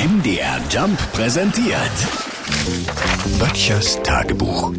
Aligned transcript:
MDR 0.00 0.58
Jump 0.70 0.98
präsentiert. 1.12 1.76
Böttchers 3.38 4.02
Tagebuch. 4.02 4.72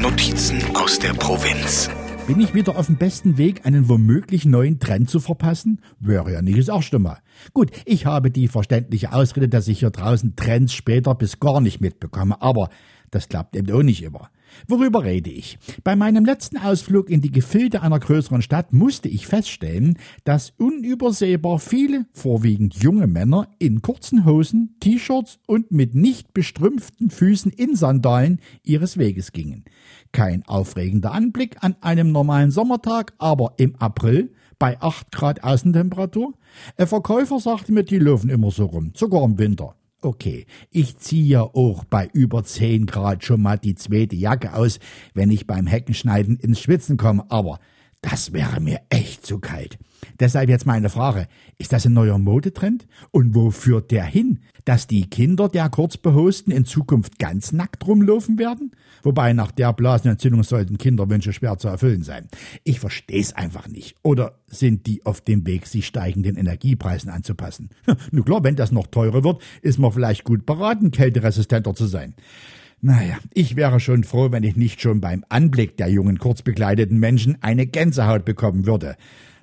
Notizen 0.00 0.62
aus 0.76 1.00
der 1.00 1.14
Provinz. 1.14 1.90
Bin 2.28 2.38
ich 2.38 2.54
wieder 2.54 2.78
auf 2.78 2.86
dem 2.86 2.94
besten 2.94 3.38
Weg, 3.38 3.66
einen 3.66 3.88
womöglich 3.88 4.44
neuen 4.44 4.78
Trend 4.78 5.10
zu 5.10 5.18
verpassen? 5.18 5.80
Wäre 5.98 6.32
ja 6.32 6.42
nicht 6.42 6.60
das 6.60 6.68
erste 6.68 7.00
Mal. 7.00 7.18
Gut, 7.54 7.72
ich 7.86 8.06
habe 8.06 8.30
die 8.30 8.46
verständliche 8.46 9.12
Ausrede, 9.12 9.48
dass 9.48 9.66
ich 9.66 9.80
hier 9.80 9.90
draußen 9.90 10.36
Trends 10.36 10.74
später 10.74 11.16
bis 11.16 11.40
gar 11.40 11.60
nicht 11.60 11.80
mitbekomme, 11.80 12.40
aber 12.40 12.68
das 13.10 13.28
klappt 13.28 13.56
eben 13.56 13.72
auch 13.72 13.82
nicht 13.82 14.04
immer. 14.04 14.30
Worüber 14.68 15.04
rede 15.04 15.30
ich? 15.30 15.58
Bei 15.84 15.96
meinem 15.96 16.24
letzten 16.24 16.56
Ausflug 16.56 17.10
in 17.10 17.20
die 17.20 17.30
Gefilde 17.30 17.82
einer 17.82 17.98
größeren 17.98 18.42
Stadt 18.42 18.72
musste 18.72 19.08
ich 19.08 19.26
feststellen, 19.26 19.98
dass 20.24 20.52
unübersehbar 20.56 21.58
viele, 21.58 22.06
vorwiegend 22.12 22.74
junge 22.82 23.06
Männer 23.06 23.48
in 23.58 23.82
kurzen 23.82 24.24
Hosen, 24.24 24.76
T-Shirts 24.80 25.38
und 25.46 25.70
mit 25.72 25.94
nicht 25.94 26.34
bestrümpften 26.34 27.10
Füßen 27.10 27.52
in 27.52 27.76
Sandalen 27.76 28.40
ihres 28.62 28.98
Weges 28.98 29.32
gingen. 29.32 29.64
Kein 30.12 30.46
aufregender 30.46 31.12
Anblick 31.12 31.56
an 31.60 31.76
einem 31.80 32.12
normalen 32.12 32.50
Sommertag, 32.50 33.14
aber 33.18 33.54
im 33.58 33.76
April 33.76 34.32
bei 34.58 34.80
8 34.80 35.12
Grad 35.12 35.44
Außentemperatur? 35.44 36.34
Ein 36.76 36.86
Verkäufer 36.86 37.40
sagte 37.40 37.72
mir, 37.72 37.84
die 37.84 37.98
laufen 37.98 38.30
immer 38.30 38.50
so 38.50 38.66
rum, 38.66 38.92
sogar 38.94 39.24
im 39.24 39.38
Winter. 39.38 39.74
Okay, 40.06 40.46
ich 40.70 40.98
ziehe 40.98 41.26
ja 41.26 41.42
auch 41.42 41.82
bei 41.82 42.08
über 42.12 42.44
10 42.44 42.86
Grad 42.86 43.24
schon 43.24 43.42
mal 43.42 43.58
die 43.58 43.74
zweite 43.74 44.14
Jacke 44.14 44.54
aus, 44.54 44.78
wenn 45.14 45.30
ich 45.30 45.48
beim 45.48 45.66
Heckenschneiden 45.66 46.36
ins 46.36 46.60
Schwitzen 46.60 46.96
komme, 46.96 47.24
aber 47.28 47.58
das 48.08 48.32
wäre 48.32 48.60
mir 48.60 48.80
echt 48.88 49.26
zu 49.26 49.40
kalt. 49.40 49.78
Deshalb 50.20 50.48
jetzt 50.48 50.64
meine 50.64 50.90
Frage, 50.90 51.26
ist 51.58 51.72
das 51.72 51.86
ein 51.86 51.92
neuer 51.92 52.18
Modetrend? 52.18 52.86
Und 53.10 53.34
wo 53.34 53.50
führt 53.50 53.90
der 53.90 54.04
hin? 54.04 54.38
Dass 54.64 54.86
die 54.86 55.10
Kinder 55.10 55.48
der 55.48 55.68
Kurzbehosten 55.68 56.52
in 56.52 56.64
Zukunft 56.64 57.18
ganz 57.18 57.50
nackt 57.50 57.84
rumlaufen 57.84 58.38
werden? 58.38 58.70
Wobei 59.02 59.32
nach 59.32 59.50
der 59.50 59.72
Blasenentzündung 59.72 60.44
sollten 60.44 60.78
Kinderwünsche 60.78 61.32
schwer 61.32 61.58
zu 61.58 61.66
erfüllen 61.66 62.02
sein. 62.02 62.28
Ich 62.62 62.78
verstehe 62.78 63.20
es 63.20 63.34
einfach 63.34 63.66
nicht. 63.66 63.96
Oder 64.02 64.38
sind 64.46 64.86
die 64.86 65.04
auf 65.04 65.20
dem 65.20 65.44
Weg, 65.44 65.66
sich 65.66 65.84
steigenden 65.86 66.36
Energiepreisen 66.36 67.10
anzupassen? 67.10 67.70
Nun 68.12 68.24
klar, 68.24 68.44
wenn 68.44 68.54
das 68.54 68.70
noch 68.70 68.86
teurer 68.86 69.24
wird, 69.24 69.42
ist 69.62 69.80
man 69.80 69.90
vielleicht 69.90 70.22
gut 70.22 70.46
beraten, 70.46 70.92
kälteresistenter 70.92 71.74
zu 71.74 71.86
sein. 71.86 72.14
Naja, 72.86 73.18
ich 73.34 73.56
wäre 73.56 73.80
schon 73.80 74.04
froh, 74.04 74.30
wenn 74.30 74.44
ich 74.44 74.54
nicht 74.54 74.80
schon 74.80 75.00
beim 75.00 75.24
Anblick 75.28 75.76
der 75.76 75.88
jungen 75.88 76.20
kurzbekleideten 76.20 77.00
Menschen 77.00 77.36
eine 77.42 77.66
Gänsehaut 77.66 78.24
bekommen 78.24 78.64
würde, 78.64 78.94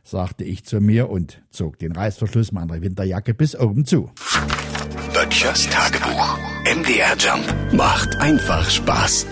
sagte 0.02 0.46
ich 0.46 0.64
zu 0.64 0.80
mir 0.80 1.10
und 1.10 1.42
zog 1.50 1.78
den 1.78 1.92
Reißverschluss 1.92 2.54
meiner 2.54 2.82
Winterjacke 2.82 3.34
bis 3.34 3.60
oben 3.60 3.84
zu. 3.84 4.10
Böttchers 5.14 5.70
Tagebuch. 5.70 6.38
MDR 6.74 7.18
Jump 7.18 7.74
macht 7.74 8.16
einfach 8.22 8.70
Spaß. 8.70 9.28